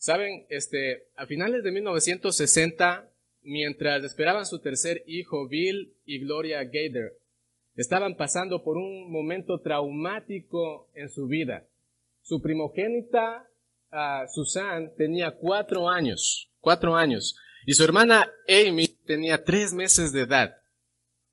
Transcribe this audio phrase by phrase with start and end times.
[0.00, 3.06] Saben, este, a finales de 1960,
[3.42, 7.18] mientras esperaban su tercer hijo, Bill y Gloria Gader,
[7.76, 11.66] estaban pasando por un momento traumático en su vida.
[12.22, 13.46] Su primogénita,
[13.92, 17.36] uh, Susan, tenía cuatro años, cuatro años,
[17.66, 20.56] y su hermana Amy tenía tres meses de edad.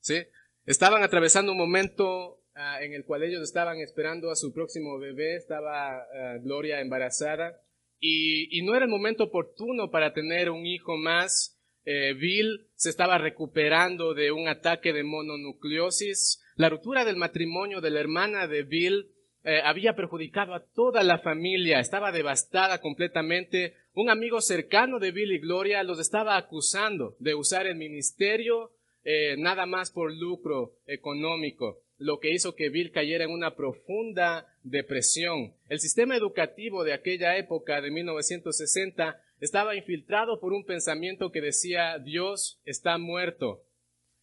[0.01, 0.23] ¿sí?
[0.65, 5.37] Estaban atravesando un momento uh, en el cual ellos estaban esperando a su próximo bebé,
[5.37, 7.61] estaba uh, Gloria embarazada,
[7.99, 11.59] y, no era el momento oportuno para tener un hijo más.
[11.85, 16.43] Eh, Bill se estaba recuperando de un ataque de mononucleosis.
[16.55, 19.11] La ruptura del matrimonio de la hermana de Bill
[19.43, 23.75] eh, había perjudicado a toda la familia, estaba devastada completamente.
[23.93, 28.71] Un amigo cercano de Bill y Gloria los estaba acusando de usar el ministerio
[29.09, 34.53] eh, nada más por lucro económico, lo que hizo que Bill cayera en una profunda
[34.63, 35.53] depresión.
[35.69, 41.99] El sistema educativo de aquella época, de 1960, estaba infiltrado por un pensamiento que decía
[41.99, 43.63] Dios está muerto.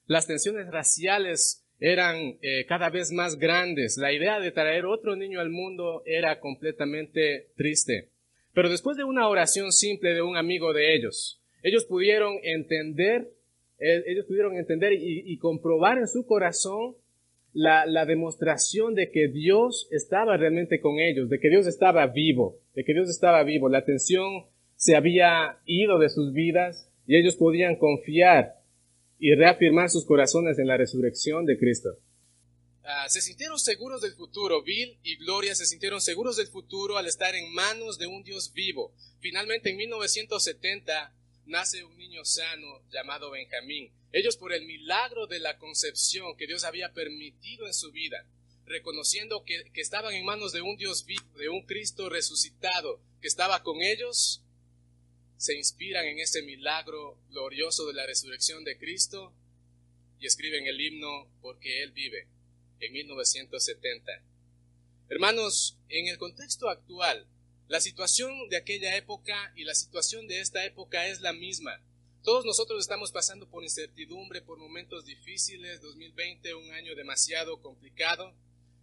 [0.07, 3.97] Las tensiones raciales eran eh, cada vez más grandes.
[3.97, 8.11] La idea de traer otro niño al mundo era completamente triste.
[8.53, 13.33] Pero después de una oración simple de un amigo de ellos, ellos pudieron entender,
[13.79, 16.95] eh, ellos pudieron entender y, y, comprobar en su corazón
[17.55, 22.85] la, demostración de que Dios estaba realmente con ellos, de que Dios estaba vivo, de
[22.85, 23.69] que Dios estaba vivo.
[23.69, 24.47] La tensión
[24.77, 28.57] se había ido de sus vidas y ellos podían confiar
[29.19, 31.91] y reafirmar sus corazones en la resurrección de Cristo.
[32.83, 34.63] Uh, se sintieron seguros del futuro.
[34.63, 38.53] Bill y Gloria se sintieron seguros del futuro al estar en manos de un Dios
[38.53, 38.93] vivo.
[39.21, 41.15] Finalmente, en 1970,
[41.47, 43.91] nace un niño sano llamado Benjamín.
[44.15, 48.25] Ellos por el milagro de la concepción que Dios había permitido en su vida,
[48.65, 53.27] reconociendo que, que estaban en manos de un Dios vivo, de un Cristo resucitado, que
[53.27, 54.45] estaba con ellos,
[55.37, 59.35] se inspiran en ese milagro glorioso de la resurrección de Cristo
[60.21, 62.29] y escriben el himno Porque Él vive
[62.79, 64.13] en 1970.
[65.09, 67.27] Hermanos, en el contexto actual,
[67.67, 71.83] la situación de aquella época y la situación de esta época es la misma.
[72.25, 78.33] Todos nosotros estamos pasando por incertidumbre, por momentos difíciles, 2020, un año demasiado complicado.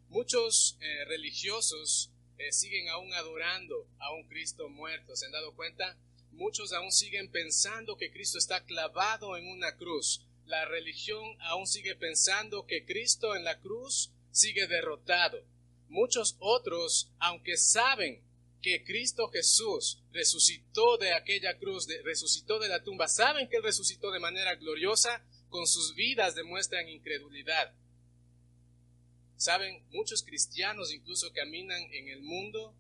[0.10, 5.16] Muchos eh, religiosos eh, siguen aún adorando a un Cristo muerto.
[5.16, 5.98] ¿Se han dado cuenta?
[6.34, 10.24] Muchos aún siguen pensando que Cristo está clavado en una cruz.
[10.46, 15.44] La religión aún sigue pensando que Cristo en la cruz sigue derrotado.
[15.90, 18.22] Muchos otros, aunque saben
[18.62, 24.12] que Cristo Jesús resucitó de aquella cruz, resucitó de la tumba, saben que Él resucitó
[24.12, 27.74] de manera gloriosa, con sus vidas demuestran incredulidad.
[29.36, 32.76] Saben, muchos cristianos incluso caminan en el mundo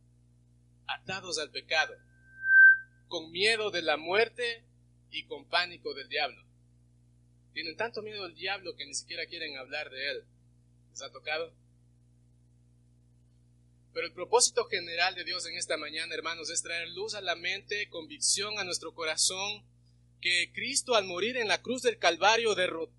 [0.87, 1.95] atados al pecado
[3.11, 4.63] con miedo de la muerte
[5.11, 6.41] y con pánico del diablo.
[7.53, 10.23] Tienen tanto miedo del diablo que ni siquiera quieren hablar de él.
[10.89, 11.53] ¿Les ha tocado?
[13.93, 17.35] Pero el propósito general de Dios en esta mañana, hermanos, es traer luz a la
[17.35, 19.65] mente, convicción a nuestro corazón,
[20.21, 22.93] que Cristo al morir en la cruz del Calvario derrotó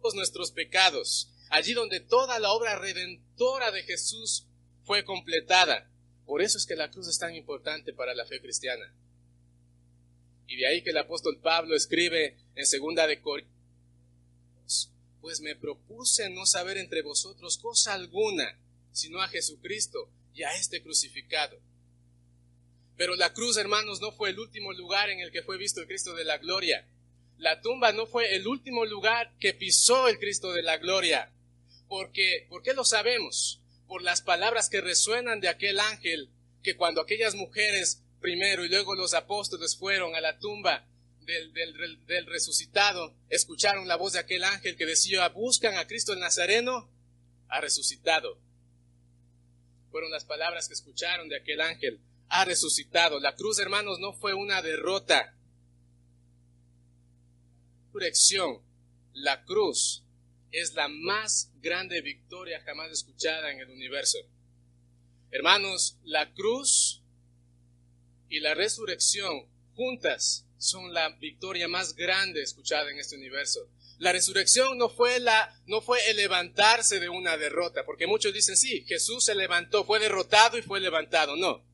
[0.00, 4.46] todos nuestros pecados, allí donde toda la obra redentora de Jesús
[4.84, 5.90] fue completada.
[6.26, 8.94] Por eso es que la cruz es tan importante para la fe cristiana.
[10.46, 14.90] Y de ahí que el apóstol Pablo escribe en segunda de Corintios,
[15.20, 18.58] pues me propuse no saber entre vosotros cosa alguna,
[18.94, 21.60] sino a Jesucristo y a este crucificado.
[22.96, 25.88] Pero la cruz, hermanos, no fue el último lugar en el que fue visto el
[25.88, 26.88] Cristo de la gloria.
[27.36, 31.32] La tumba no fue el último lugar que pisó el Cristo de la gloria.
[31.88, 33.60] Porque, ¿por qué lo sabemos?
[33.88, 36.30] Por las palabras que resuenan de aquel ángel
[36.62, 40.88] que cuando aquellas mujeres primero y luego los apóstoles fueron a la tumba
[41.20, 46.20] del, del, resucitado, escucharon la voz de aquel ángel que decía, buscan a Cristo el
[46.20, 46.90] Nazareno,
[47.48, 48.38] ha resucitado.
[49.94, 53.20] Fueron las palabras que escucharon de aquel ángel, ha resucitado.
[53.20, 55.38] La cruz, hermanos, no fue una derrota.
[57.92, 58.60] Resurrección,
[59.12, 60.02] la cruz
[60.50, 64.18] es la más grande victoria jamás escuchada en el universo.
[65.30, 67.04] Hermanos, la cruz
[68.28, 73.70] y la resurrección juntas son la victoria más grande escuchada en este universo.
[73.98, 78.56] La resurrección no fue la no fue el levantarse de una derrota, porque muchos dicen,
[78.56, 81.36] sí, Jesús se levantó, fue derrotado y fue levantado.
[81.36, 81.64] No.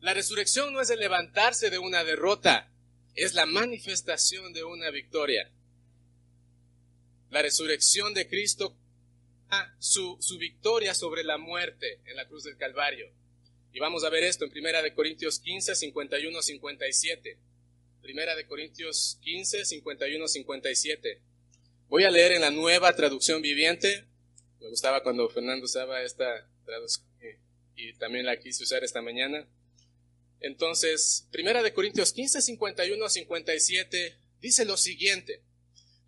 [0.00, 2.72] La resurrección no es el levantarse de una derrota,
[3.14, 5.50] es la manifestación de una victoria.
[7.30, 8.76] La resurrección de Cristo
[9.78, 13.12] su, su victoria sobre la muerte en la cruz del Calvario
[13.72, 17.38] Y vamos a ver esto en Primera de Corintios 15, 51, 57.
[18.02, 21.22] Primera de Corintios 15, 51, 57.
[21.88, 24.06] Voy a leer en la nueva traducción viviente.
[24.60, 27.06] Me gustaba cuando Fernando usaba esta traducción
[27.76, 29.48] y, también la quise usar esta mañana.
[30.40, 35.42] Entonces, Primera de Corintios 15, 51, 57 dice lo siguiente.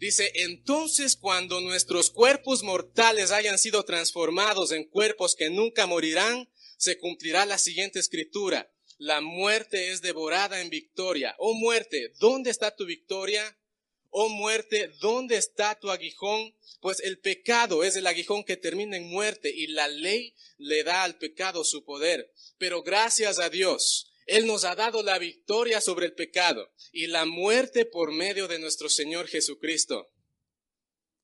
[0.01, 6.99] Dice, entonces cuando nuestros cuerpos mortales hayan sido transformados en cuerpos que nunca morirán, se
[6.99, 8.69] cumplirá la siguiente escritura.
[8.99, 11.37] La muerte es devorada en victoria.
[11.39, 13.57] Oh muerte, ¿dónde está tu victoria?
[14.11, 16.55] Oh muerte, ¿dónde está tu aguijón?
[16.81, 21.05] Pues el pecado es el aguijón que termina en muerte y la ley le da
[21.05, 22.33] al pecado su poder.
[22.59, 27.25] Pero gracias a Dios, Él nos ha dado la victoria sobre el pecado y la
[27.25, 30.11] muerte por medio de nuestro Señor Jesucristo.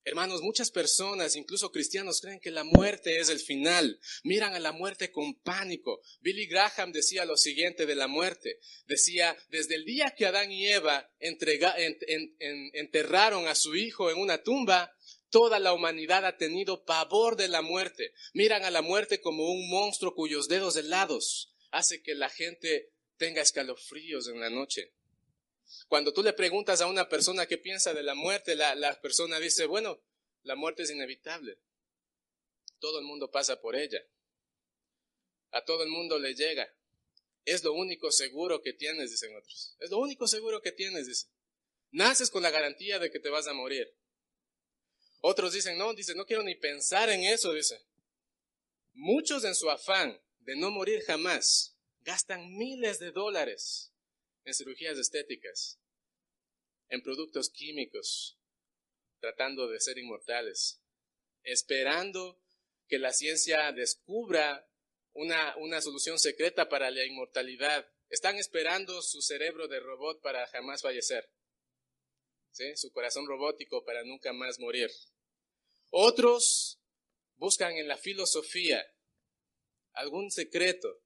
[0.06, 3.98] Hermanos, muchas personas, incluso cristianos, creen que la muerte es el final.
[4.22, 6.02] Miran a la muerte con pánico.
[6.20, 8.58] Billy Graham decía lo siguiente de la muerte.
[8.86, 11.10] Decía, desde el día que Adán y Eva
[12.74, 14.94] enterraron a su hijo en una tumba,
[15.30, 18.12] toda la humanidad ha tenido pavor de la muerte.
[18.34, 23.40] Miran a la muerte como un monstruo cuyos dedos helados hace que la gente tenga
[23.40, 24.92] escalofríos en la noche.
[25.88, 29.66] Cuando tú le preguntas a una persona qué piensa de la muerte, la, persona dice,
[29.66, 30.00] bueno,
[30.42, 31.58] la muerte es inevitable.
[32.78, 34.00] Todo el mundo pasa por ella.
[35.50, 36.68] A todo el mundo le llega.
[37.44, 39.76] Es lo único seguro que tienes, dicen otros.
[39.78, 41.30] Es lo único seguro que tienes, dicen.
[41.90, 43.94] Naces con la garantía de que te vas a morir.
[45.20, 47.86] Otros dicen, no, dicen, no quiero ni pensar en eso, dice.
[48.92, 53.93] Muchos en su afán de no morir jamás gastan miles de dólares
[54.44, 55.80] en cirugías estéticas,
[56.88, 58.38] en productos químicos,
[59.20, 60.82] tratando de ser inmortales,
[61.42, 62.40] esperando
[62.88, 64.68] que la ciencia descubra
[65.12, 67.90] una, una solución secreta para la inmortalidad.
[68.10, 71.30] Están esperando su cerebro de robot para jamás fallecer,
[72.76, 74.90] su corazón robótico para nunca más morir.
[75.90, 76.80] Otros
[77.36, 78.84] buscan en la filosofía
[79.92, 81.03] algún secreto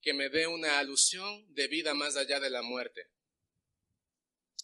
[0.00, 3.08] que me dé una alusión de vida más allá de la muerte.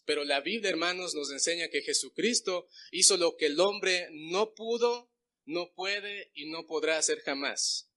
[0.05, 5.11] Pero la Biblia, hermanos, nos enseña que Jesucristo hizo lo que el hombre no pudo,
[5.45, 7.91] no puede y no podrá hacer jamás.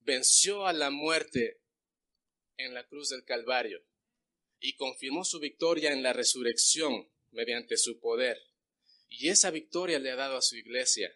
[0.00, 1.60] Venció a la muerte
[2.56, 3.84] en la cruz del Calvario
[4.60, 8.38] y confirmó su victoria en la resurrección mediante su poder.
[9.08, 11.14] Y esa victoria le ha dado a su iglesia.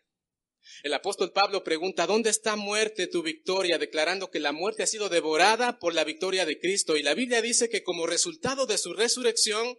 [0.82, 3.78] El apóstol Pablo pregunta, ¿dónde está muerte tu victoria?
[3.78, 6.96] Declarando que la muerte ha sido devorada por la victoria de Cristo.
[6.96, 9.76] Y la Biblia dice que como resultado de su resurrección,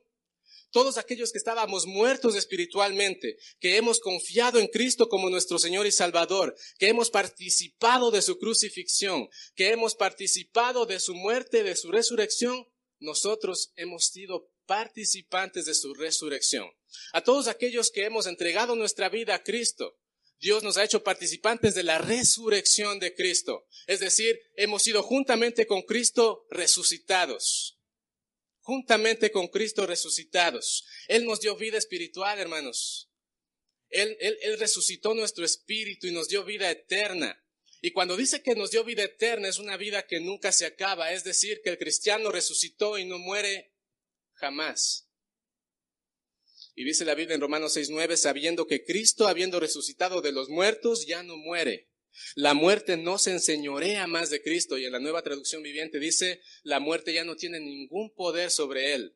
[0.72, 5.92] todos aquellos que estábamos muertos espiritualmente, que hemos confiado en Cristo como nuestro Señor y
[5.92, 11.92] Salvador, que hemos participado de su crucifixión, que hemos participado de su muerte, de su
[11.92, 12.68] resurrección,
[13.00, 16.70] nosotros hemos sido participantes de su resurrección.
[17.14, 19.98] A todos aquellos que hemos entregado nuestra vida a Cristo,
[20.42, 23.68] Dios nos ha hecho participantes de la resurrección de Cristo.
[23.86, 27.80] Es decir, hemos sido juntamente con Cristo resucitados.
[28.62, 30.84] Juntamente con Cristo resucitados.
[31.08, 33.12] Él nos dio vida espiritual, hermanos.
[33.90, 37.40] Él, él, resucitó nuestro espíritu y nos dio vida eterna.
[37.82, 41.12] Y cuando dice que nos dio vida eterna, es una vida que nunca se acaba.
[41.12, 43.76] Es decir, que el cristiano resucitó y no muere
[44.34, 45.11] jamás.
[46.76, 51.06] Y dice la Biblia en Romanos 6:9, sabiendo que Cristo, habiendo resucitado de los muertos,
[51.06, 51.90] ya no muere.
[52.36, 54.78] La muerte no se enseñorea más de Cristo.
[54.78, 58.94] Y en la nueva traducción viviente dice, la muerte ya no tiene ningún poder sobre
[58.94, 59.16] él.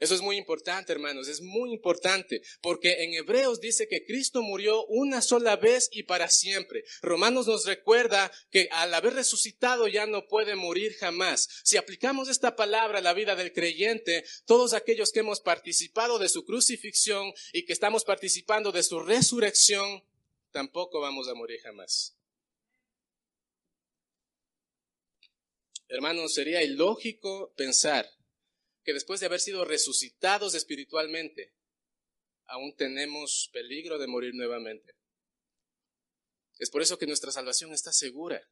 [0.00, 4.84] Eso es muy importante, hermanos, es muy importante, porque en Hebreos dice que Cristo murió
[4.86, 6.84] una sola vez y para siempre.
[7.00, 11.48] Romanos nos recuerda que al haber resucitado ya no puede morir jamás.
[11.62, 16.28] Si aplicamos esta palabra a la vida del creyente, todos aquellos que hemos participado de
[16.28, 20.02] su crucifixión y que estamos participando de su resurrección,
[20.50, 22.16] tampoco vamos a morir jamás.
[25.86, 28.10] Hermanos, sería ilógico pensar
[28.84, 31.54] que después de haber sido resucitados espiritualmente,
[32.46, 34.94] aún tenemos peligro de morir nuevamente.
[36.58, 38.46] Es por eso que nuestra salvación está segura.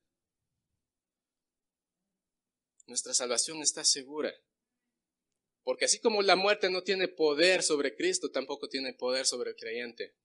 [2.87, 4.35] Nuestra salvación está segura.
[5.63, 9.57] Porque así como la muerte no tiene poder sobre Cristo, tampoco tiene poder sobre el
[9.57, 10.17] creyente.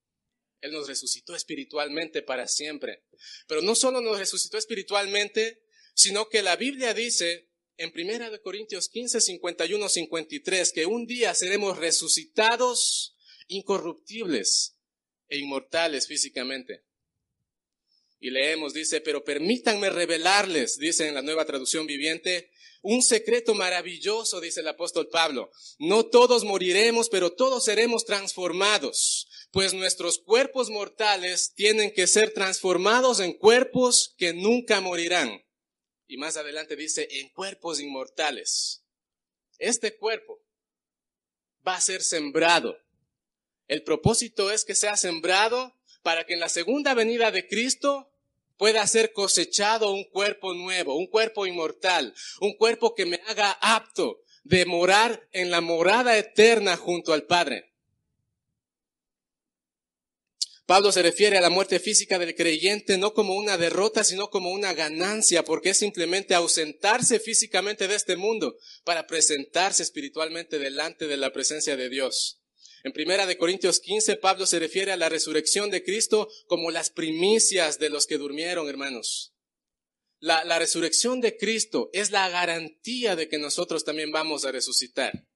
[0.62, 3.04] Él nos resucitó espiritualmente para siempre.
[3.48, 5.62] Pero no solo nos resucitó espiritualmente,
[5.94, 11.34] sino que la Biblia dice en Primera de Corintios 15, 51, 53, que un día
[11.36, 13.16] seremos resucitados
[13.48, 14.78] incorruptibles
[15.30, 16.84] e inmortales físicamente.
[18.20, 22.50] Y leemos, dice, pero permítanme revelarles, dice en la nueva traducción viviente,
[22.82, 25.52] un secreto maravilloso, dice el apóstol Pablo.
[25.78, 33.20] No todos moriremos, pero todos seremos transformados, pues nuestros cuerpos mortales tienen que ser transformados
[33.20, 35.47] en cuerpos que nunca morirán.
[36.08, 38.84] Y más adelante dice, en cuerpos inmortales.
[39.60, 40.40] Este cuerpo
[41.68, 42.78] va a ser sembrado.
[43.68, 48.10] El propósito es que sea sembrado para que en la segunda venida de Cristo
[48.58, 54.22] pueda ser cosechado un cuerpo nuevo, un cuerpo inmortal, un cuerpo que me haga apto
[54.44, 57.74] de morar en la morada eterna junto al Padre.
[60.68, 64.52] Pablo se refiere a la muerte física del creyente no como una derrota, sino como
[64.52, 71.16] una ganancia, porque es simplemente ausentarse físicamente de este mundo para presentarse espiritualmente delante de
[71.16, 72.42] la presencia de Dios.
[72.84, 76.90] En Primera de Corintios 15, Pablo se refiere a la resurrección de Cristo como las
[76.90, 79.36] primicias de los que durmieron, hermanos.
[80.20, 85.28] La, resurrección de Cristo es la garantía de que nosotros también vamos a resucitar.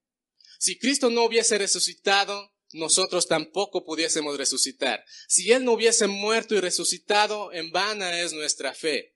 [0.58, 5.04] Si Cristo no hubiese resucitado, nosotros tampoco pudiésemos resucitar.
[5.28, 9.14] Si Él no hubiese muerto y resucitado, en vana es nuestra fe.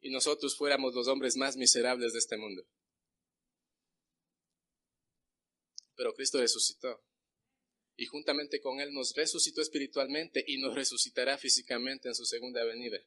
[0.00, 2.66] Y nosotros fuéramos los hombres más miserables de este mundo.
[5.96, 7.04] Pero Cristo resucitó.
[7.96, 12.98] Y juntamente con Él nos resucitó espiritualmente y nos resucitará físicamente en su segunda venida.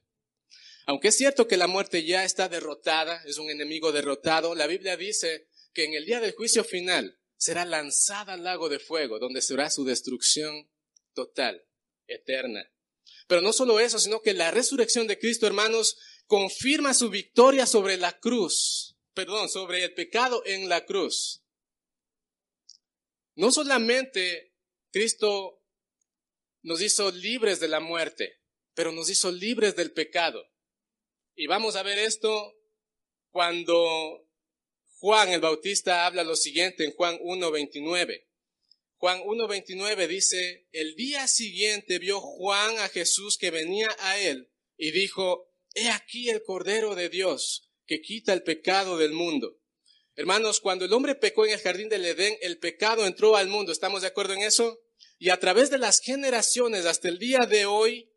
[0.86, 4.96] Aunque es cierto que la muerte ya está derrotada, es un enemigo derrotado, la Biblia
[4.96, 9.42] dice que en el día del juicio final será lanzada al lago de fuego, donde
[9.42, 10.70] será su destrucción
[11.12, 11.60] total,
[12.06, 12.72] eterna.
[13.26, 15.96] Pero no solo eso, sino que la resurrección de Cristo, hermanos,
[16.28, 21.42] confirma su victoria sobre la cruz, perdón, sobre el pecado en la cruz.
[23.34, 24.54] No solamente
[24.92, 25.64] Cristo
[26.62, 28.40] nos hizo libres de la muerte,
[28.72, 30.44] pero nos hizo libres del pecado.
[31.34, 32.54] Y vamos a ver esto
[33.32, 34.28] cuando
[35.02, 38.24] Juan el Bautista habla lo siguiente en Juan 1.29.
[38.98, 44.92] Juan 1.29 dice, el día siguiente vio Juan a Jesús que venía a él y
[44.92, 49.58] dijo, he aquí el Cordero de Dios que quita el pecado del mundo.
[50.14, 53.72] Hermanos, cuando el hombre pecó en el jardín del Edén, el pecado entró al mundo.
[53.72, 54.78] ¿Estamos de acuerdo en eso?
[55.18, 58.11] Y a través de las generaciones hasta el día de hoy,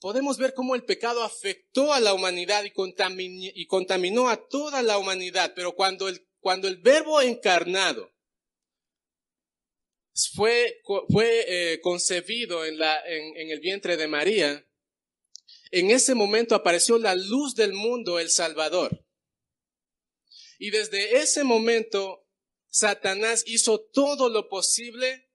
[0.00, 2.72] podemos ver cómo el pecado afectó a la humanidad y,
[3.66, 5.52] contaminó, a toda la humanidad.
[5.54, 8.10] Pero cuando el, verbo encarnado
[10.34, 10.80] fue,
[11.22, 14.66] eh, concebido en, en el vientre de María,
[15.70, 19.04] en ese momento apareció la luz del mundo, el Salvador.
[20.58, 22.26] Y desde ese momento,
[22.70, 25.30] Satanás hizo todo lo posible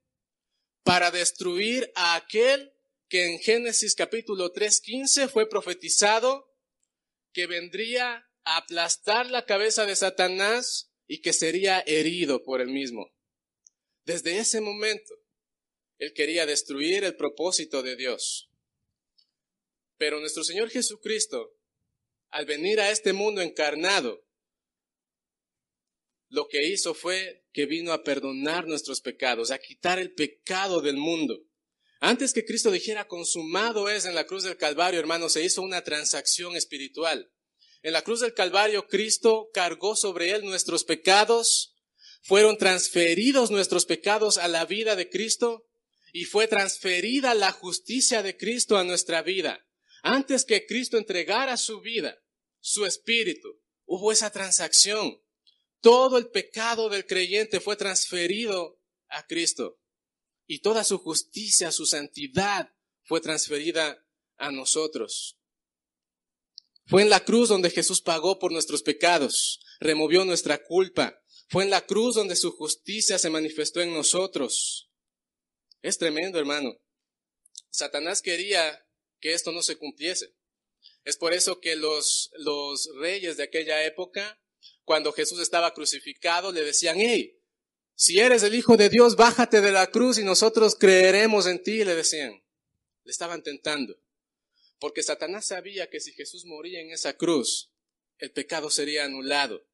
[0.84, 2.75] para destruir a aquel
[3.07, 6.51] que en Génesis capítulo 3.15 fue profetizado
[7.33, 13.12] que vendría a aplastar la cabeza de Satanás y que sería herido por él mismo.
[14.05, 15.13] Desde ese momento,
[15.97, 18.50] él quería destruir el propósito de Dios.
[19.97, 21.57] Pero nuestro Señor Jesucristo,
[22.29, 24.25] al venir a este mundo encarnado,
[26.29, 30.97] lo que hizo fue que vino a perdonar nuestros pecados, a quitar el pecado del
[30.97, 31.45] mundo.
[32.05, 35.83] Antes que Cristo dijera consumado es en la cruz del Calvario, hermano, se hizo una
[35.83, 37.31] transacción espiritual.
[37.81, 41.74] En la cruz del Calvario, Cristo cargó sobre él nuestros pecados,
[42.21, 45.65] fueron transferidos nuestros pecados a la vida de Cristo
[46.13, 49.65] y fue transferida la justicia de Cristo a nuestra vida.
[50.03, 52.21] Antes que Cristo entregara su vida,
[52.59, 53.50] su espíritu,
[53.85, 55.24] hubo esa transacción.
[55.81, 59.79] Todo el pecado del creyente fue transferido a Cristo
[60.48, 62.74] y toda su justicia, su santidad
[63.04, 64.06] fue transferida
[64.38, 65.38] a nosotros.
[66.88, 71.20] Fue en la cruz donde Jesús pagó por nuestros pecados, removió nuestra culpa.
[71.48, 74.92] Fue en la cruz donde su justicia se manifestó en nosotros.
[75.82, 76.80] Es tremendo, hermano.
[77.70, 78.88] Satanás quería
[79.20, 80.36] que esto no se cumpliese.
[81.04, 84.40] Es por eso que los, los reyes de aquella época,
[84.84, 87.35] cuando Jesús estaba crucificado, le decían, hey,
[87.96, 91.86] si eres el Hijo de Dios, bájate de la cruz y nosotros creeremos en ti,
[91.86, 92.44] le decían.
[93.06, 93.98] Le estaban tentando.
[94.80, 97.72] Porque Satanás sabía que si Jesús moría en esa cruz,
[98.18, 99.66] el pecado sería anulado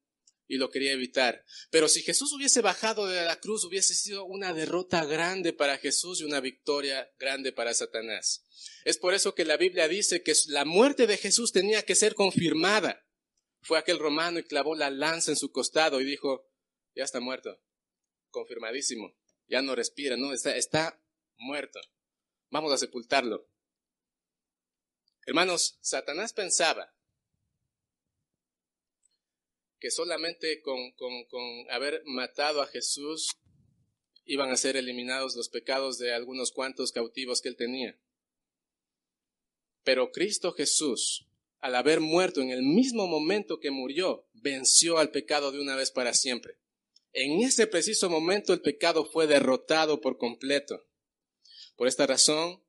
[0.46, 1.44] y lo quería evitar.
[1.70, 6.20] Pero si Jesús hubiese bajado de la cruz, hubiese sido una derrota grande para Jesús
[6.20, 8.44] y una victoria grande para Satanás.
[8.84, 12.14] Es por eso que la Biblia dice que la muerte de Jesús tenía que ser
[12.14, 13.04] confirmada.
[13.62, 16.48] Fue aquel romano y clavó la lanza en su costado y dijo,
[16.94, 17.60] ya está muerto
[18.32, 19.14] confirmadísimo.
[19.46, 21.00] Ya no respira, no, está, está
[21.36, 21.80] muerto.
[22.50, 23.46] Vamos a sepultarlo.
[25.24, 26.92] Hermanos, Satanás pensaba
[29.78, 33.28] que solamente con, con, con, haber matado a Jesús
[34.24, 37.98] iban a ser eliminados los pecados de algunos cuantos cautivos que él tenía.
[39.82, 41.26] Pero Cristo Jesús,
[41.58, 45.90] al haber muerto en el mismo momento que murió, venció al pecado de una vez
[45.90, 46.61] para siempre.
[47.12, 50.86] En ese preciso momento el pecado fue derrotado por completo.
[51.76, 52.62] Por esta razón,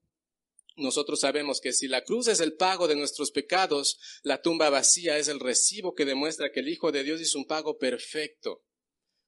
[0.76, 5.18] nosotros sabemos que si la cruz es el pago de nuestros pecados, la tumba vacía
[5.18, 8.64] es el recibo que demuestra que el Hijo de Dios hizo un pago perfecto.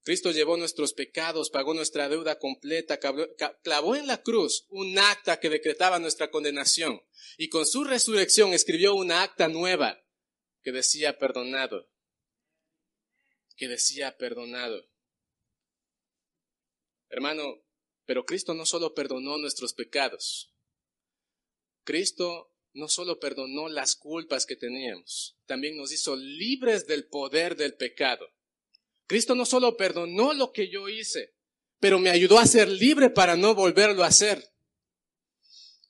[0.04, 5.50] Cristo llevó nuestros pecados, pagó nuestra deuda completa, clavó en la cruz un acta que
[5.50, 7.02] decretaba nuestra condenación
[7.38, 10.04] y con su resurrección escribió una acta nueva
[10.62, 11.90] que decía perdonado,
[13.56, 14.86] que decía perdonado.
[17.10, 17.64] Hermano,
[18.06, 20.54] pero Cristo no solo perdonó nuestros pecados,
[21.84, 27.76] Cristo no solo perdonó las culpas que teníamos, también nos hizo libres del poder del
[27.76, 28.28] pecado.
[29.08, 31.36] Cristo no solo perdonó lo que yo hice,
[31.80, 34.52] pero me ayudó a ser libre para no volverlo a hacer.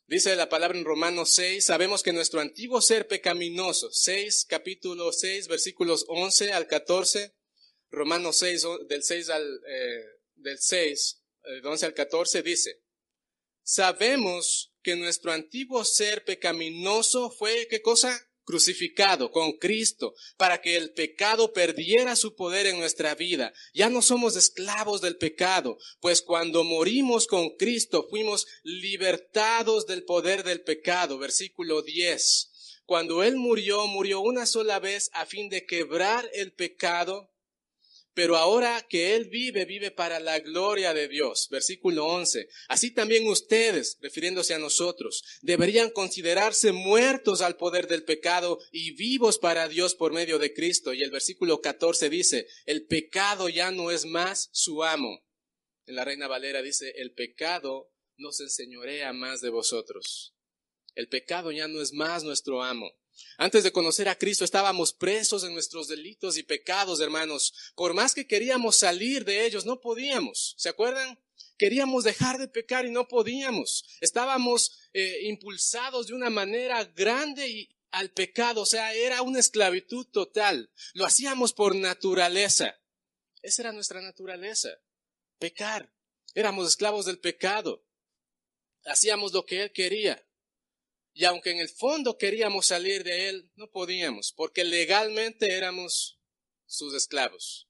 [0.07, 5.47] Dice la palabra en Romanos 6, sabemos que nuestro antiguo ser pecaminoso, 6, capítulo 6,
[5.47, 7.33] versículos 11 al 14,
[7.89, 10.05] Romanos 6, del 6 al, eh,
[10.45, 11.21] del 6,
[11.63, 12.81] 11 al 14 dice,
[13.63, 18.21] sabemos que nuestro antiguo ser pecaminoso fue, ¿qué cosa?
[18.45, 23.51] crucificado con Cristo para que el pecado perdiera su poder en nuestra vida.
[23.73, 30.43] Ya no somos esclavos del pecado, pues cuando morimos con Cristo fuimos libertados del poder
[30.43, 31.17] del pecado.
[31.17, 32.51] Versículo 10.
[32.85, 37.31] Cuando Él murió, murió una sola vez a fin de quebrar el pecado
[38.15, 41.49] pero ahora que Él vive, vive para la gloria de Dios.
[41.51, 42.47] Versículo 11.
[42.69, 49.37] Así también ustedes, refiriéndose a nosotros, deberían considerarse muertos al poder del pecado y vivos
[49.37, 50.93] para Dios por medio de Cristo.
[50.93, 55.21] Y el versículo 14 dice, el pecado ya no es más su amo.
[55.85, 60.33] En la Reina Valera dice, el pecado nos enseñorea más de vosotros.
[60.95, 62.89] El pecado ya no es más nuestro amo.
[63.37, 67.53] Antes de conocer a Cristo estábamos presos en nuestros delitos y pecados, hermanos.
[67.75, 70.55] Por más que queríamos salir de ellos, no podíamos.
[70.57, 71.19] ¿Se acuerdan?
[71.57, 73.85] Queríamos dejar de pecar y no podíamos.
[74.01, 80.05] Estábamos eh, impulsados de una manera grande y al pecado, o sea, era una esclavitud
[80.07, 80.69] total.
[80.93, 82.77] Lo hacíamos por naturaleza.
[83.41, 84.69] Esa era nuestra naturaleza,
[85.39, 85.93] pecar.
[86.33, 87.85] Éramos esclavos del pecado.
[88.83, 90.21] Hacíamos lo que Él quería.
[91.17, 96.19] Y aunque en el fondo queríamos salir de él, no podíamos, porque legalmente éramos
[96.65, 97.69] sus esclavos.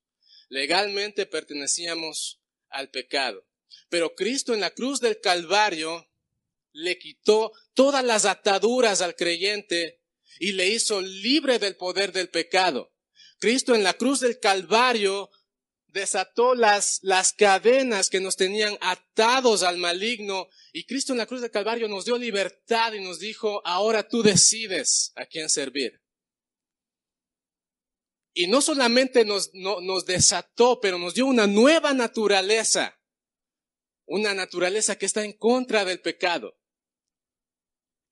[0.49, 3.45] Legalmente pertenecíamos al pecado.
[3.87, 6.09] Pero Cristo en la cruz del Calvario
[6.71, 10.01] le quitó todas las ataduras al creyente
[10.39, 12.95] y le hizo libre del poder del pecado.
[13.37, 15.29] Cristo en la cruz del Calvario
[15.95, 21.39] desató las, las cadenas que nos tenían atados al maligno y Cristo en la cruz
[21.39, 26.01] del Calvario nos dio libertad y nos dijo, ahora tú decides a quién servir.
[28.33, 32.99] Y no solamente nos, nos desató, pero nos dio una nueva naturaleza,
[34.05, 36.59] una naturaleza que está en contra del pecado.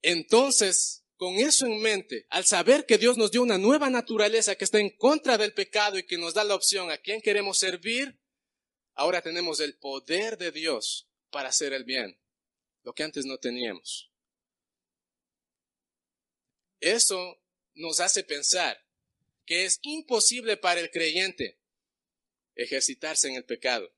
[0.00, 4.64] Entonces, con eso en mente, al saber que Dios nos dio una nueva naturaleza que
[4.64, 8.20] está en contra del pecado y que nos da la opción a quién queremos servir,
[8.92, 12.20] ahora tenemos el poder de Dios para hacer el bien
[12.82, 14.12] lo que antes no teníamos.
[16.78, 17.40] Eso
[17.72, 18.84] nos hace pensar
[19.46, 21.58] que es imposible para el creyente
[22.54, 23.90] ejercitarse en el pecado.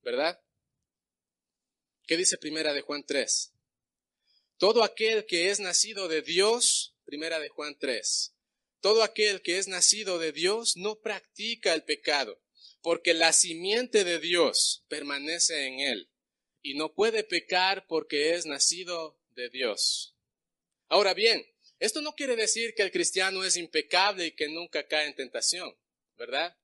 [0.00, 0.42] ¿Verdad?
[2.06, 3.52] ¿Qué dice primera de Juan 3?
[4.58, 8.34] Todo aquel que es nacido de Dios, primera de Juan 3,
[8.80, 12.40] todo aquel que es nacido de Dios no practica el pecado,
[12.80, 16.10] porque la simiente de Dios permanece en él
[16.62, 20.16] y no puede pecar porque es nacido de Dios.
[20.88, 21.46] Ahora bien,
[21.78, 25.76] esto no quiere decir que el cristiano es impecable y que nunca cae en tentación,
[26.16, 26.56] ¿verdad?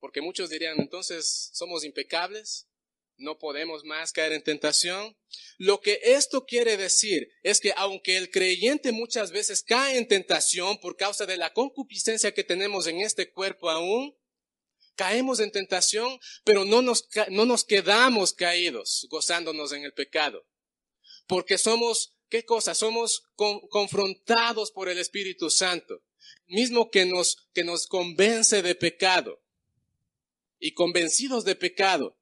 [0.00, 2.66] Porque muchos dirían, entonces, ¿somos impecables?
[3.18, 5.16] ¿No podemos más caer en tentación?
[5.56, 10.78] Lo que esto quiere decir es que aunque el creyente muchas veces cae en tentación
[10.78, 14.14] por causa de la concupiscencia que tenemos en este cuerpo aún,
[14.96, 20.46] caemos en tentación, pero no nos, no nos quedamos caídos gozándonos en el pecado.
[21.26, 22.74] Porque somos, ¿qué cosa?
[22.74, 23.22] Somos
[23.70, 26.02] confrontados por el Espíritu Santo,
[26.46, 29.42] mismo que nos, que nos convence de pecado.
[30.58, 32.15] Y convencidos de pecado,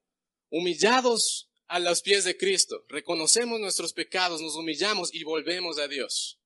[0.55, 6.39] humillados a los pies de Cristo, reconocemos nuestros pecados, nos humillamos y volvemos a Dios.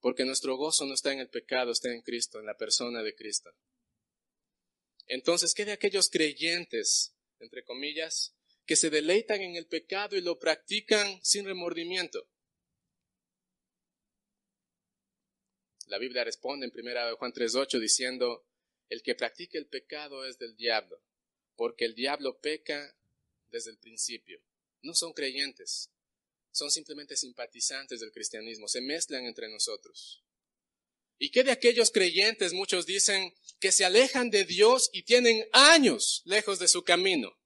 [0.00, 3.14] Porque nuestro gozo no está en el pecado, está en Cristo, en la persona de
[3.14, 3.54] Cristo.
[5.06, 8.34] Entonces, ¿qué de aquellos creyentes, entre comillas,
[8.66, 12.28] que se deleitan en el pecado y lo practican sin remordimiento?
[15.86, 18.46] La Biblia responde en 1 Juan 3.8 diciendo,
[18.90, 21.02] el que practica el pecado es del diablo,
[21.60, 22.96] porque el diablo peca
[23.50, 24.40] desde el principio.
[24.80, 25.90] No son creyentes,
[26.52, 30.24] son simplemente simpatizantes del cristianismo, se mezclan entre nosotros.
[31.18, 32.54] ¿Y qué de aquellos creyentes?
[32.54, 37.38] Muchos dicen que se alejan de Dios y tienen años lejos de su camino.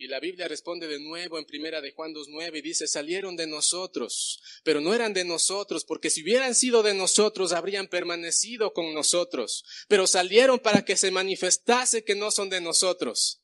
[0.00, 3.46] Y la Biblia responde de nuevo en primera de Juan 2.9 y dice, salieron de
[3.46, 8.94] nosotros, pero no eran de nosotros, porque si hubieran sido de nosotros, habrían permanecido con
[8.94, 13.42] nosotros, pero salieron para que se manifestase que no son de nosotros.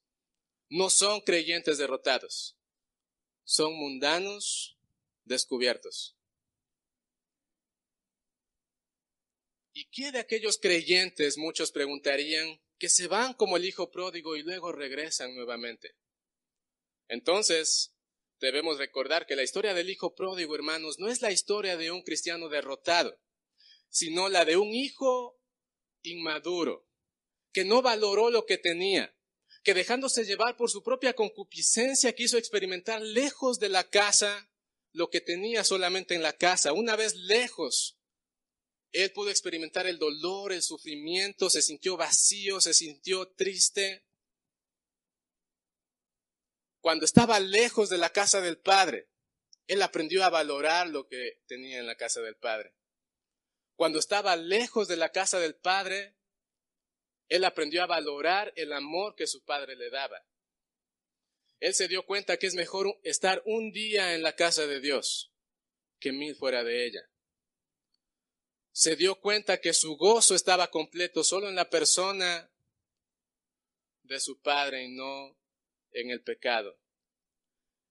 [0.70, 2.56] No son creyentes derrotados,
[3.44, 4.78] son mundanos
[5.24, 6.16] descubiertos.
[9.74, 14.42] ¿Y qué de aquellos creyentes, muchos preguntarían, que se van como el hijo pródigo y
[14.42, 15.94] luego regresan nuevamente?
[17.08, 17.94] Entonces,
[18.40, 22.02] debemos recordar que la historia del hijo pródigo, hermanos, no es la historia de un
[22.02, 23.18] cristiano derrotado,
[23.88, 25.40] sino la de un hijo
[26.02, 26.88] inmaduro,
[27.52, 29.16] que no valoró lo que tenía,
[29.62, 34.50] que dejándose llevar por su propia concupiscencia quiso experimentar lejos de la casa
[34.92, 36.72] lo que tenía solamente en la casa.
[36.72, 37.98] Una vez lejos,
[38.92, 44.05] él pudo experimentar el dolor, el sufrimiento, se sintió vacío, se sintió triste,
[46.86, 49.08] cuando estaba lejos de la casa del Padre,
[49.66, 52.76] él aprendió a valorar lo que tenía en la casa del Padre.
[53.74, 56.14] Cuando estaba lejos de la casa del Padre,
[57.28, 60.24] él aprendió a valorar el amor que su Padre le daba.
[61.58, 65.32] Él se dio cuenta que es mejor estar un día en la casa de Dios
[65.98, 67.10] que mil fuera de ella.
[68.70, 72.48] Se dio cuenta que su gozo estaba completo solo en la persona
[74.04, 75.36] de su Padre y no
[75.92, 76.78] en el pecado.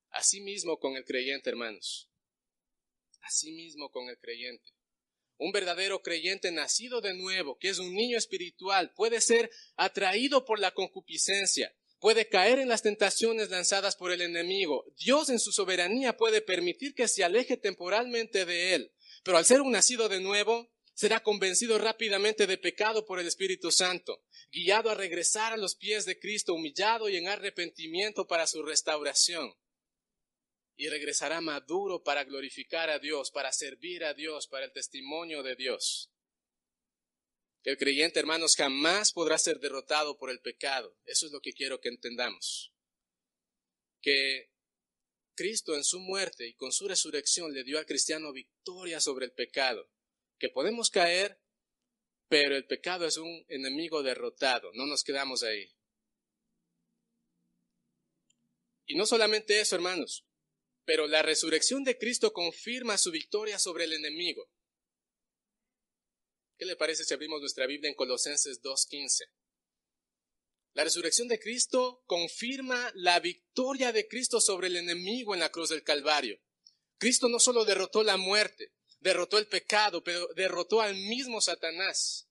[0.10, 2.10] Así mismo con el creyente, hermanos.
[3.22, 4.72] Así mismo con el creyente.
[5.38, 10.60] Un verdadero creyente nacido de nuevo, que es un niño espiritual, puede ser atraído por
[10.60, 14.86] la concupiscencia, puede caer en las tentaciones lanzadas por el enemigo.
[14.98, 19.60] Dios en su soberanía puede permitir que se aleje temporalmente de él, pero al ser
[19.62, 24.96] un nacido de nuevo, será convencido rápidamente de pecado por el Espíritu Santo, guiado a
[24.96, 29.54] regresar a los pies de Cristo, humillado y en arrepentimiento para su restauración.
[30.78, 35.56] Y regresará maduro para glorificar a Dios, para servir a Dios, para el testimonio de
[35.56, 36.12] Dios.
[37.64, 40.98] El creyente, hermanos, jamás podrá ser derrotado por el pecado.
[41.06, 42.74] Eso es lo que quiero que entendamos.
[44.02, 44.52] Que
[45.34, 49.34] Cristo en su muerte y con su resurrección le dio al cristiano victoria sobre el
[49.34, 49.90] pecado
[50.38, 51.40] que podemos caer,
[52.28, 55.72] pero el pecado es un enemigo derrotado, no nos quedamos ahí.
[58.88, 60.26] Y no solamente eso, hermanos,
[60.86, 64.50] pero la resurrección de Cristo confirma su victoria sobre el enemigo.
[66.58, 69.30] ¿Qué le parece si abrimos nuestra Biblia en Colosenses 2.15?
[70.74, 75.70] La resurrección de Cristo confirma la victoria de Cristo sobre el enemigo en la cruz
[75.70, 76.40] del Calvario.
[76.98, 78.74] Cristo no solo derrotó la muerte,
[79.06, 82.28] derrotó el pecado, pero derrotó al mismo Satanás.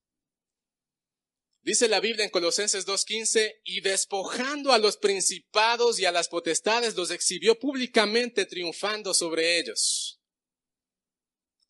[1.63, 6.97] Dice la Biblia en Colosenses 2.15, y despojando a los principados y a las potestades,
[6.97, 10.21] los exhibió públicamente triunfando sobre ellos.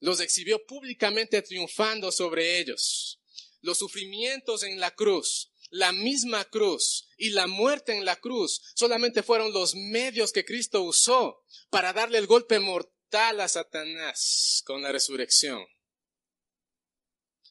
[0.01, 3.21] Los exhibió públicamente triunfando sobre ellos.
[3.61, 9.23] Los sufrimientos en la cruz, la misma cruz y la muerte en la cruz solamente
[9.23, 14.91] fueron los medios que Cristo usó para darle el golpe mortal a Satanás con la
[14.91, 15.65] resurrección.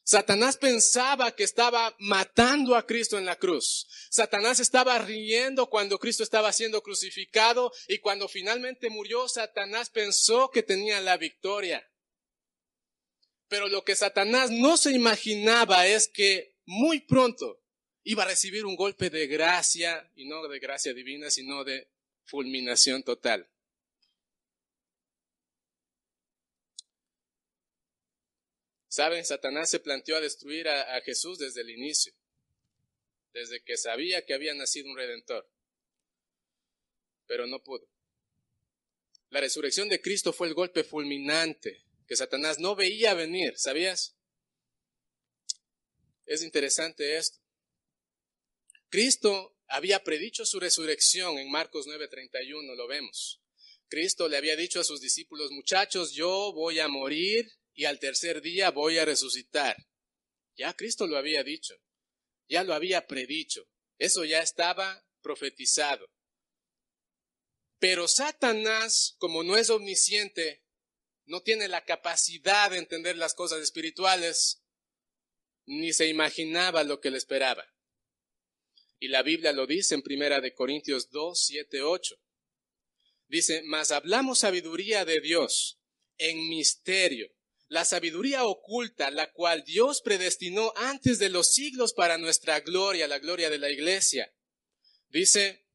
[0.06, 3.86] Satanás pensaba que estaba matando a Cristo en la cruz.
[4.10, 10.62] Satanás estaba riendo cuando Cristo estaba siendo crucificado y cuando finalmente murió, Satanás pensó que
[10.62, 11.90] tenía la victoria.
[13.48, 17.62] Pero lo que Satanás no se imaginaba es que muy pronto
[18.02, 21.88] iba a recibir un golpe de gracia, y no de gracia divina, sino de
[22.24, 23.48] fulminación total.
[28.94, 32.14] Saben, Satanás se planteó a destruir a, Jesús desde el inicio,
[33.32, 35.50] desde que sabía que había nacido un redentor,
[37.26, 37.90] pero no pudo.
[39.30, 44.14] La resurrección de Cristo fue el golpe fulminante que Satanás no veía venir, ¿sabías?
[46.24, 47.40] Es interesante esto.
[48.90, 53.42] Cristo había predicho su resurrección en Marcos 9:31, lo vemos.
[53.88, 58.40] Cristo le había dicho a sus discípulos, muchachos, yo voy a morir y al tercer
[58.40, 59.76] día voy a resucitar.
[60.56, 61.74] Ya Cristo lo había dicho,
[62.48, 66.08] ya lo había predicho, eso ya estaba profetizado.
[67.78, 70.62] Pero Satanás, como no es omnisciente,
[71.26, 74.62] no tiene la capacidad de entender las cosas espirituales,
[75.66, 77.66] ni se imaginaba lo que le esperaba.
[79.00, 82.16] Y la Biblia lo dice en Primera de Corintios 2, 7, 8.
[83.26, 85.80] Dice, mas hablamos sabiduría de Dios
[86.18, 87.33] en misterio,
[87.68, 93.18] la sabiduría oculta, la cual Dios predestinó antes de los siglos para nuestra gloria, la
[93.18, 94.32] gloria de la iglesia.
[95.08, 95.66] Dice,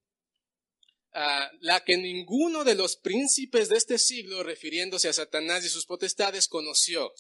[1.14, 5.86] ah, la que ninguno de los príncipes de este siglo, refiriéndose a Satanás y sus
[5.86, 7.14] potestades, conoció.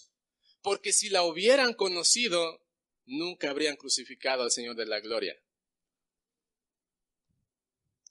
[0.61, 2.63] Porque si la hubieran conocido,
[3.05, 5.35] nunca habrían crucificado al Señor de la gloria.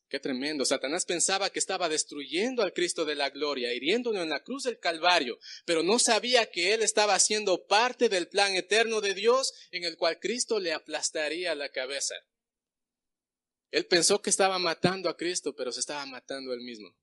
[0.08, 0.64] Qué tremendo.
[0.64, 4.78] Satanás pensaba que estaba destruyendo al Cristo de la gloria, hiriéndolo en la cruz del
[4.78, 9.84] Calvario, pero no sabía que él estaba haciendo parte del plan eterno de Dios en
[9.84, 12.14] el cual Cristo le aplastaría la cabeza.
[13.70, 16.96] Él pensó que estaba matando a Cristo, pero se estaba matando él mismo.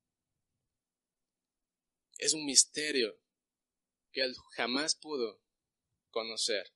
[2.18, 3.16] Es un misterio
[4.10, 5.40] que él jamás pudo
[6.10, 6.75] conocer.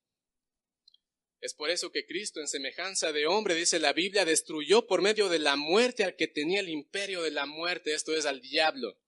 [1.40, 5.28] Es por eso que Cristo, en semejanza de hombre, dice la Biblia, destruyó por medio
[5.28, 8.98] de la muerte al que tenía el imperio de la muerte, esto es al diablo.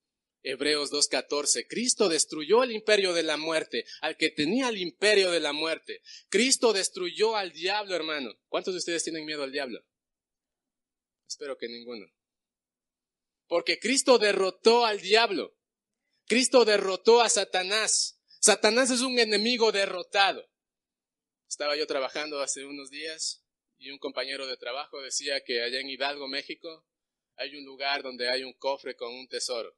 [0.43, 1.67] Hebreos 2.14.
[1.69, 6.01] Cristo destruyó el imperio de la muerte, al que tenía el imperio de la muerte.
[6.31, 8.33] Cristo destruyó al diablo, hermano.
[8.49, 9.85] ¿Cuántos de ustedes tienen miedo al diablo?
[11.29, 12.07] Espero que ninguno.
[13.47, 15.55] Porque Cristo derrotó al diablo.
[16.27, 18.21] Cristo derrotó a Satanás.
[18.41, 20.52] Satanás es un enemigo derrotado.
[21.53, 23.45] Estaba yo trabajando hace unos días
[23.77, 26.87] y un compañero de trabajo decía que allá en Hidalgo, México,
[27.37, 29.77] hay un lugar donde hay un cofre con un tesoro.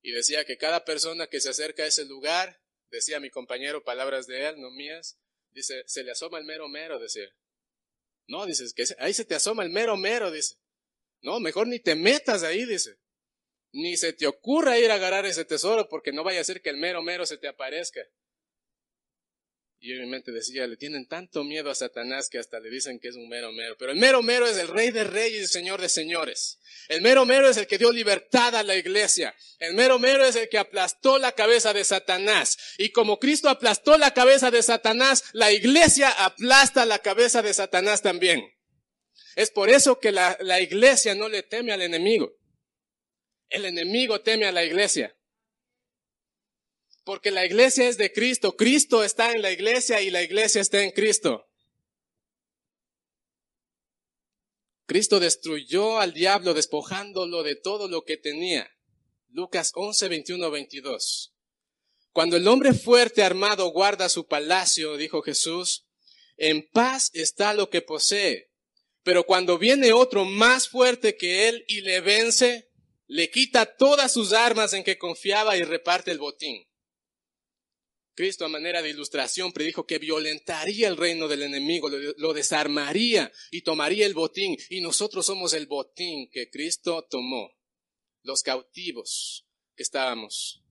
[0.00, 4.28] Y decía que cada persona que se acerca a ese lugar, decía mi compañero, palabras
[4.28, 5.18] de él, no mías,
[5.50, 7.34] dice, se le asoma el mero mero, decía.
[8.28, 10.54] No, dices, que ahí se te asoma el mero mero, dice.
[11.20, 12.96] No, mejor ni te metas ahí, dice.
[13.72, 16.70] Ni se te ocurra ir a agarrar ese tesoro porque no vaya a ser que
[16.70, 18.02] el mero mero se te aparezca.
[19.84, 23.00] Y en mi mente decía, le tienen tanto miedo a Satanás que hasta le dicen
[23.00, 23.74] que es un mero mero.
[23.76, 26.60] Pero el mero mero es el rey de reyes y señor de señores.
[26.88, 29.34] El mero mero es el que dio libertad a la iglesia.
[29.58, 32.58] El mero mero es el que aplastó la cabeza de Satanás.
[32.78, 38.02] Y como Cristo aplastó la cabeza de Satanás, la iglesia aplasta la cabeza de Satanás
[38.02, 38.40] también.
[39.34, 42.32] Es por eso que la, la iglesia no le teme al enemigo.
[43.48, 45.12] El enemigo teme a la iglesia.
[47.04, 50.82] Porque la iglesia es de Cristo, Cristo está en la iglesia y la iglesia está
[50.82, 51.48] en Cristo.
[54.86, 58.70] Cristo destruyó al diablo despojándolo de todo lo que tenía.
[59.30, 61.34] Lucas 11, 21, 22.
[62.12, 65.86] Cuando el hombre fuerte armado guarda su palacio, dijo Jesús,
[66.36, 68.50] en paz está lo que posee.
[69.02, 72.70] Pero cuando viene otro más fuerte que él y le vence,
[73.06, 76.68] le quita todas sus armas en que confiaba y reparte el botín.
[78.14, 83.62] Cristo a manera de ilustración predijo que violentaría el reino del enemigo, lo, desarmaría y
[83.62, 84.56] tomaría el botín.
[84.68, 87.50] Y nosotros somos el botín que Cristo tomó.
[88.22, 90.62] Los cautivos que estábamos.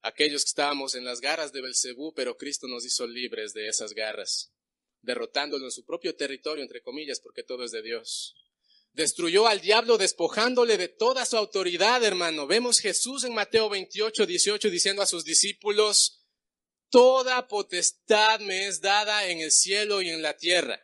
[0.00, 3.92] Aquellos que estábamos en las garras de Belcebú, pero Cristo nos hizo libres de esas
[3.92, 4.52] garras,
[5.02, 8.34] derrotándolo en su propio territorio, entre comillas, porque todo es de Dios.
[8.92, 12.46] Destruyó al diablo despojándole de toda su autoridad, hermano.
[12.46, 16.25] Vemos Jesús en Mateo 28, 18 diciendo a sus discípulos,
[16.90, 20.80] Toda potestad me es dada en el cielo y en la tierra.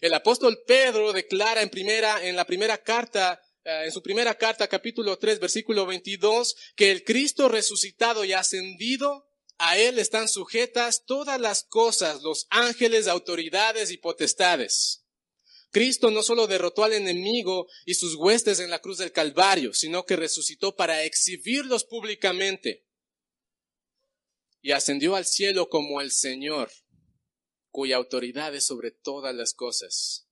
[0.00, 4.68] El apóstol Pedro declara en primera, en la primera carta, eh, en su primera carta,
[4.68, 9.28] capítulo 3, versículo 22, que el Cristo resucitado y ascendido,
[9.58, 15.04] a él están sujetas todas las cosas, los ángeles, autoridades y potestades.
[15.70, 20.04] Cristo no solo derrotó al enemigo y sus huestes en la cruz del Calvario, sino
[20.04, 22.84] que resucitó para exhibirlos públicamente
[24.62, 26.70] y ascendió al cielo como el Señor,
[27.70, 30.28] cuya autoridad es sobre todas las cosas.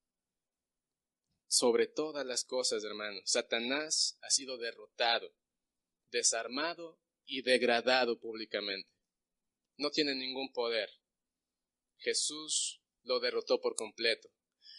[1.49, 3.23] Sobre todas las cosas, hermanos.
[3.25, 5.35] Satanás ha sido derrotado,
[6.13, 8.89] desarmado y degradado públicamente.
[9.77, 10.89] No tiene ningún poder.
[11.99, 14.31] Jesús lo derrotó por completo.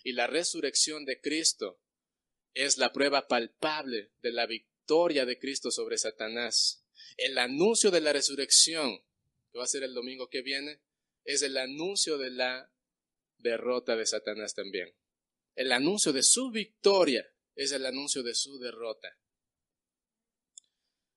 [0.03, 1.81] Y la resurrección de Cristo
[2.53, 6.85] es la prueba palpable de la victoria de Cristo sobre Satanás.
[7.17, 9.03] El anuncio de la resurrección
[9.51, 10.81] que va a ser el domingo que viene,
[11.23, 12.71] es el anuncio de la
[13.37, 14.95] derrota de Satanás también.
[15.55, 19.17] El anuncio de su victoria es el anuncio de su derrota.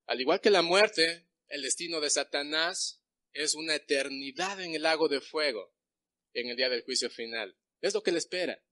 [0.06, 3.00] Al igual que la muerte, el destino de Satanás
[3.32, 5.74] es una eternidad en el lago de fuego
[6.34, 7.56] en el día del juicio final.
[7.80, 8.62] Es lo que le espera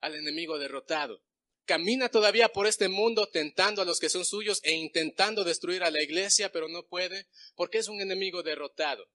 [0.00, 1.22] al enemigo derrotado.
[1.64, 5.90] Camina todavía por este mundo tentando a los que son suyos e intentando destruir a
[5.90, 9.08] la iglesia, pero no puede porque es un enemigo derrotado,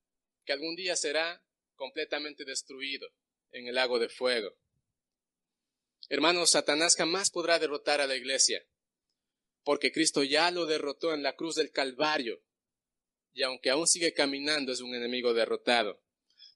[0.45, 1.43] que algún día será
[1.75, 3.07] completamente destruido
[3.51, 4.57] en el lago de fuego.
[6.09, 8.65] Hermanos, Satanás jamás podrá derrotar a la iglesia,
[9.63, 12.41] porque Cristo ya lo derrotó en la cruz del Calvario,
[13.31, 16.01] y aunque aún sigue caminando es un enemigo derrotado.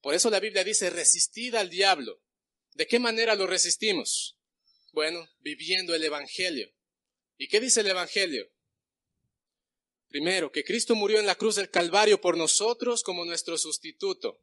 [0.01, 2.21] Por eso la Biblia dice, resistid al diablo.
[2.73, 4.37] ¿De qué manera lo resistimos?
[4.93, 6.71] Bueno, viviendo el Evangelio.
[7.35, 8.47] ¿Y qué dice el Evangelio?
[10.07, 14.39] Primero, que Cristo murió en la cruz del Calvario por nosotros como nuestro sustituto.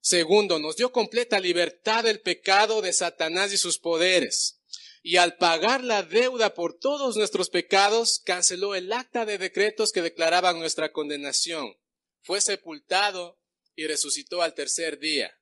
[0.00, 4.60] Segundo, nos dio completa libertad del pecado de Satanás y sus poderes.
[5.04, 10.02] Y al pagar la deuda por todos nuestros pecados, canceló el acta de decretos que
[10.02, 11.76] declaraban nuestra condenación.
[12.20, 13.38] Fue sepultado
[13.76, 15.38] y resucitó al tercer día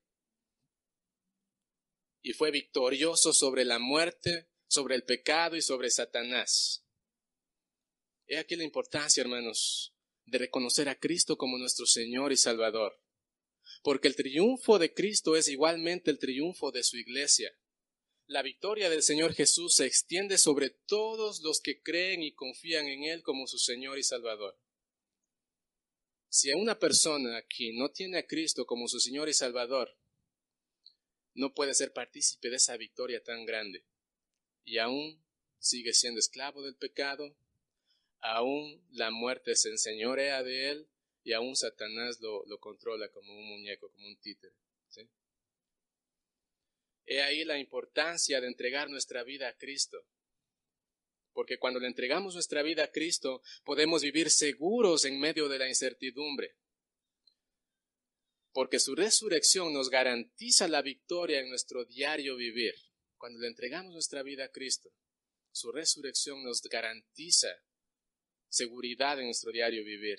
[2.23, 6.87] y fue victorioso sobre la muerte, sobre el pecado y sobre Satanás.
[8.27, 13.03] He aquí la importancia, hermanos, de reconocer a Cristo como nuestro Señor y Salvador,
[13.83, 17.53] porque el triunfo de Cristo es igualmente el triunfo de su iglesia.
[18.27, 23.03] La victoria del Señor Jesús se extiende sobre todos los que creen y confían en
[23.03, 24.59] Él como su Señor y Salvador.
[26.29, 29.99] Si una persona aquí no tiene a Cristo como su Señor y Salvador,
[31.35, 33.85] no puede ser partícipe de esa victoria tan grande.
[34.65, 35.23] Y aún
[35.59, 37.37] sigue siendo esclavo del pecado,
[38.21, 40.89] aún la muerte se enseñorea de él
[41.25, 44.55] y aún Satanás lo, controla como un muñeco, como un títere.
[47.05, 50.07] He ahí la importancia de entregar nuestra vida a Cristo.
[51.33, 55.69] Porque cuando le entregamos nuestra vida a Cristo, podemos vivir seguros en medio de la
[55.69, 56.55] incertidumbre
[58.53, 62.75] porque su resurrección nos garantiza la victoria en nuestro diario vivir.
[63.17, 64.91] Cuando le entregamos nuestra vida a Cristo,
[65.53, 67.49] su resurrección nos garantiza
[68.49, 70.19] seguridad en nuestro diario vivir.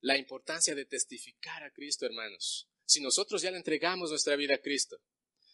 [0.00, 2.68] La importancia de testificar a Cristo, hermanos.
[2.86, 5.02] Si nosotros ya le entregamos nuestra vida a Cristo,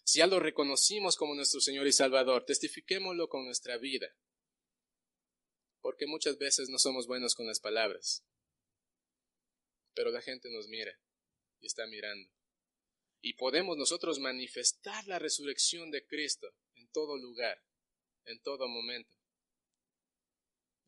[0.04, 4.16] si ya lo reconocimos como nuestro Señor y Salvador, testifiquémoslo con nuestra vida.
[5.80, 8.24] Porque muchas veces no somos buenos con las palabras,
[9.94, 11.00] pero la gente nos mira
[11.60, 12.30] y está mirando.
[13.20, 17.62] Y podemos nosotros manifestar la resurrección de Cristo en todo lugar,
[18.24, 19.16] en todo momento.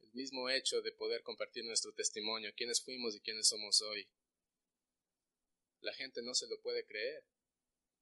[0.01, 4.09] El mismo hecho de poder compartir nuestro testimonio, quiénes fuimos y quiénes somos hoy.
[5.81, 7.25] La gente no se lo puede creer,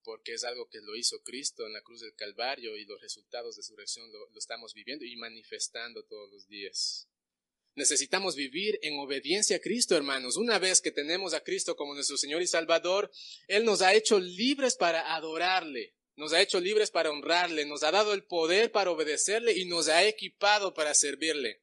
[0.02, 3.56] porque es algo que lo hizo Cristo en la cruz del Calvario y los resultados
[3.56, 7.09] de su resurrección lo, lo estamos viviendo y manifestando todos los días.
[7.74, 10.36] Necesitamos vivir en obediencia a Cristo, hermanos.
[10.36, 13.10] Una vez que tenemos a Cristo como nuestro Señor y Salvador,
[13.46, 17.90] Él nos ha hecho libres para adorarle, nos ha hecho libres para honrarle, nos ha
[17.90, 21.62] dado el poder para obedecerle y nos ha equipado para servirle.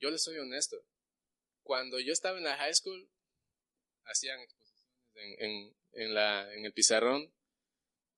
[0.00, 0.84] Yo les soy honesto.
[1.62, 3.08] Cuando yo estaba en la high school,
[4.04, 4.72] hacían exposiciones
[5.14, 7.32] en, en, el pizarrón.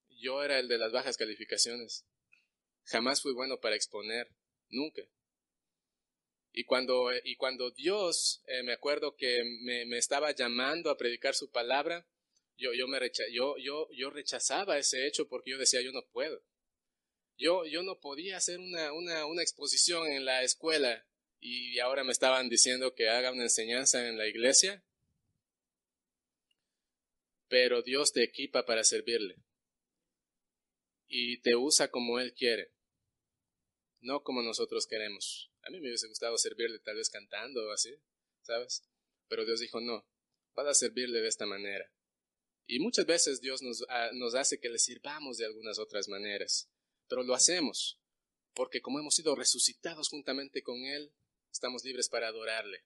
[0.08, 2.06] Yo era el de las bajas calificaciones.
[2.84, 4.30] Jamás fui bueno para exponer,
[4.68, 5.02] nunca.
[6.56, 11.50] Y cuando, y cuando Dios, eh, me acuerdo que me, estaba llamando a predicar su
[11.50, 12.06] palabra,
[12.56, 13.00] yo, yo, me
[13.32, 16.44] yo, yo, yo rechazaba ese hecho porque yo decía, yo no puedo.
[17.36, 21.04] Yo, yo no podía hacer una, una, una exposición en la escuela
[21.40, 24.84] y ahora me estaban diciendo que haga una enseñanza en la iglesia.
[27.48, 29.42] Pero Dios te equipa para servirle
[31.08, 32.70] y te usa como Él quiere,
[34.00, 35.50] no como nosotros queremos.
[35.66, 37.94] A mí me hubiese gustado servirle tal vez cantando o así,
[38.42, 38.84] ¿sabes?
[39.28, 40.06] Pero Dios dijo, no,
[40.54, 41.90] vas a servirle de esta manera.
[42.66, 46.70] Y muchas veces Dios nos, ah, nos hace que le sirvamos de algunas otras maneras,
[47.08, 47.98] pero lo hacemos
[48.54, 51.12] porque como hemos sido resucitados juntamente con Él,
[51.52, 52.84] estamos libres para adorarle.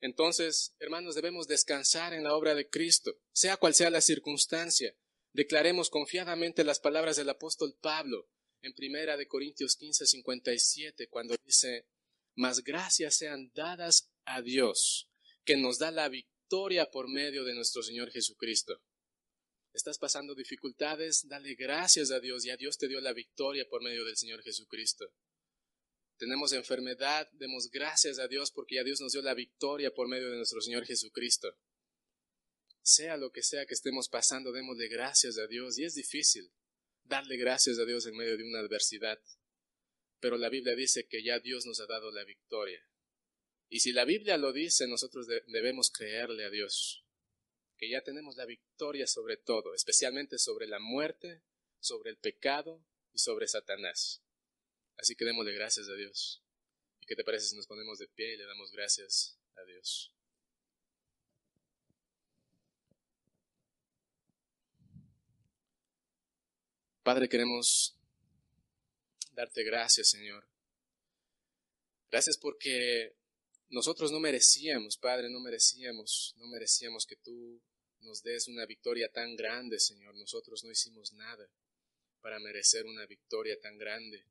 [0.00, 4.94] Entonces, hermanos, debemos descansar en la obra de Cristo, sea cual sea la circunstancia.
[5.32, 8.28] Declaremos confiadamente las palabras del apóstol Pablo,
[8.64, 11.86] en Primera de Corintios 15, 57, cuando dice,
[12.34, 15.10] mas gracias sean dadas a Dios,
[15.44, 18.80] que nos da la victoria por medio de nuestro Señor Jesucristo.
[19.74, 21.28] ¿Estás pasando dificultades?
[21.28, 24.42] Dale gracias a Dios y a Dios te dio la victoria por medio del Señor
[24.42, 25.12] Jesucristo.
[26.16, 30.30] Tenemos enfermedad, demos gracias a Dios porque ya Dios nos dio la victoria por medio
[30.30, 31.54] de nuestro Señor Jesucristo.
[32.80, 36.50] Sea lo que sea que estemos pasando, démosle gracias a Dios y es difícil
[37.04, 39.20] darle gracias a Dios en medio de una adversidad.
[40.20, 42.82] Pero la Biblia dice que ya Dios nos ha dado la victoria.
[43.68, 47.04] Y si la Biblia lo dice, nosotros debemos creerle a Dios,
[47.76, 51.42] que ya tenemos la victoria sobre todo, especialmente sobre la muerte,
[51.80, 54.22] sobre el pecado y sobre Satanás.
[54.96, 56.44] Así que démosle gracias a Dios.
[57.00, 60.13] ¿Y qué te parece si nos ponemos de pie y le damos gracias a Dios?
[67.04, 67.94] Padre, queremos
[69.34, 70.44] darte gracias, Señor.
[72.10, 73.14] Gracias porque
[73.68, 77.60] nosotros no merecíamos, Padre, no merecíamos, no merecíamos que tú
[78.00, 80.14] nos des una victoria tan grande, Señor.
[80.14, 81.46] Nosotros no hicimos nada
[82.22, 84.24] para merecer una victoria tan grande.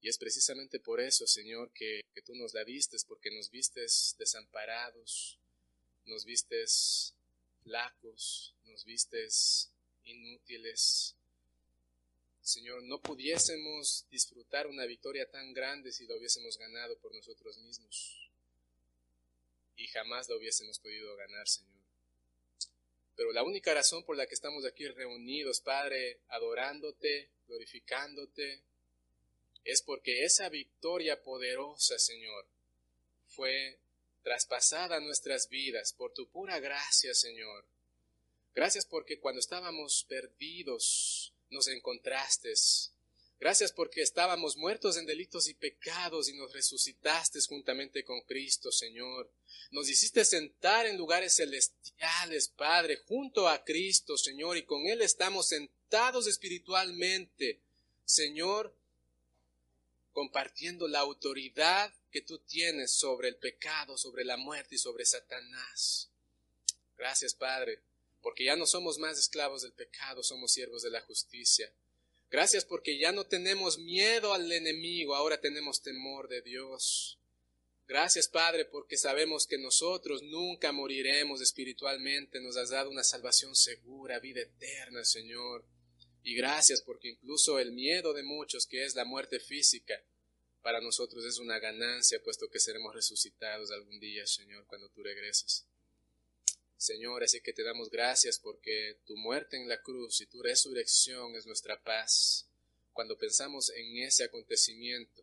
[0.00, 5.38] Y es precisamente por eso, Señor, que, tú nos la vistes, porque nos vistes desamparados,
[6.06, 7.14] nos vistes
[7.62, 9.70] flacos, nos vistes
[10.02, 11.14] inútiles.
[12.46, 18.30] Señor, no pudiésemos disfrutar una victoria tan grande si lo hubiésemos ganado por nosotros mismos.
[19.74, 21.82] Y jamás lo hubiésemos podido ganar, Señor.
[23.16, 28.62] Pero la única razón por la que estamos aquí reunidos, Padre, adorándote, glorificándote,
[29.64, 32.46] es porque esa victoria poderosa, Señor,
[33.26, 33.80] fue
[34.22, 37.66] traspasada a nuestras vidas por tu pura gracia, Señor.
[38.54, 42.52] Gracias porque cuando estábamos perdidos nos encontraste.
[43.38, 49.30] Gracias porque estábamos muertos en delitos y pecados y nos resucitaste juntamente con Cristo, Señor.
[49.70, 55.48] Nos hiciste sentar en lugares celestiales, Padre, junto a Cristo, Señor, y con Él estamos
[55.48, 57.60] sentados espiritualmente,
[58.04, 58.74] Señor,
[60.12, 66.08] compartiendo la autoridad que tú tienes sobre el pecado, sobre la muerte y sobre Satanás.
[66.96, 67.82] Gracias, Padre,
[68.26, 71.72] porque ya no somos más esclavos del pecado, somos siervos de la justicia.
[72.28, 77.20] Gracias porque ya no tenemos miedo al enemigo, ahora tenemos temor de Dios.
[77.86, 82.40] Gracias, Padre, porque sabemos que nosotros nunca moriremos espiritualmente.
[82.40, 85.64] Nos has dado una salvación segura, vida eterna, Señor.
[86.24, 90.02] Y gracias porque incluso el miedo de muchos, que es la muerte física,
[90.62, 95.64] para nosotros es una ganancia, puesto que seremos resucitados algún día, Señor, cuando tú regreses.
[96.76, 101.34] Señor, así que te damos gracias porque tu muerte en la cruz y tu resurrección
[101.34, 102.46] es nuestra paz.
[102.92, 105.22] Cuando pensamos en ese acontecimiento,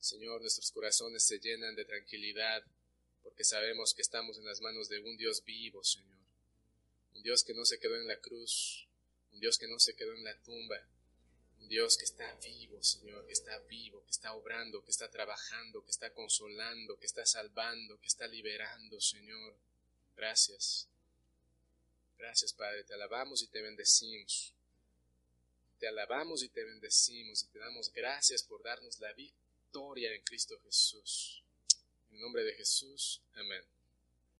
[0.00, 2.64] Señor, nuestros corazones se llenan de tranquilidad
[3.22, 6.18] porque sabemos que estamos en las manos de un Dios vivo, Señor.
[7.14, 8.86] Un Dios que no se quedó en la cruz,
[9.32, 10.78] un Dios que no se quedó en la tumba,
[11.60, 15.82] un Dios que está vivo, Señor, que está vivo, que está obrando, que está trabajando,
[15.84, 19.56] que está consolando, que está salvando, que está liberando, Señor.
[20.16, 20.88] Gracias.
[22.18, 22.84] Gracias, Padre.
[22.84, 24.52] Te alabamos y te bendecimos.
[25.78, 30.58] Te alabamos y te bendecimos y te damos gracias por darnos la victoria en Cristo
[30.64, 31.42] Jesús.
[32.10, 33.20] En nombre de Jesús.
[33.34, 33.73] Amén.